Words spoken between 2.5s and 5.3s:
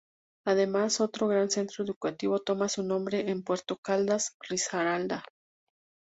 su nombre en Puerto Caldas, Risaralda.